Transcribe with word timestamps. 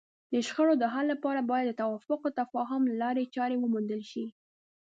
د 0.33 0.35
شخړو 0.47 0.73
د 0.79 0.83
حل 0.93 1.05
لپاره 1.13 1.47
باید 1.51 1.67
د 1.69 1.73
توافق 1.81 2.19
او 2.25 2.35
تفاهم 2.41 2.81
لارې 3.01 3.31
چارې 3.35 3.55
وموندل 3.59 4.01
شي. 4.11 4.25